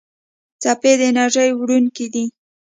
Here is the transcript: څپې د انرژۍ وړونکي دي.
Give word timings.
څپې 0.61 0.91
د 0.99 1.01
انرژۍ 1.09 1.49
وړونکي 1.55 2.05
دي. 2.13 2.25